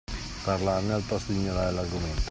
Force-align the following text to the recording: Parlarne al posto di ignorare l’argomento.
Parlarne 0.45 0.93
al 0.95 1.03
posto 1.03 1.31
di 1.31 1.37
ignorare 1.37 1.73
l’argomento. 1.73 2.29